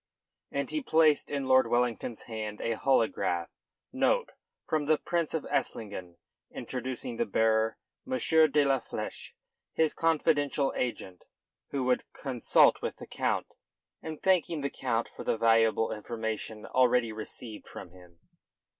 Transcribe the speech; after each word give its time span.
And 0.49 0.67
he 0.71 0.81
placed 0.81 1.29
in 1.29 1.45
Lord 1.45 1.67
Wellington's 1.67 2.23
hand 2.23 2.59
a 2.59 2.71
holograph 2.71 3.51
note 3.93 4.31
from 4.67 4.87
the 4.87 4.97
Prince 4.97 5.35
of 5.35 5.45
Esslingen 5.45 6.17
introducing 6.49 7.17
the 7.17 7.25
bearer, 7.27 7.77
M. 8.11 8.17
de 8.49 8.65
la 8.65 8.79
Fleche, 8.79 9.35
his 9.73 9.93
confidential 9.93 10.73
agent, 10.75 11.25
who 11.69 11.83
would 11.83 12.03
consult 12.13 12.81
with 12.81 12.95
the 12.97 13.05
Count, 13.05 13.53
and 14.01 14.23
thanking 14.23 14.61
the 14.61 14.71
Count 14.71 15.07
for 15.07 15.23
the 15.23 15.37
valuable 15.37 15.91
information 15.91 16.65
already 16.65 17.11
received 17.11 17.67
from 17.67 17.91
him. 17.91 18.21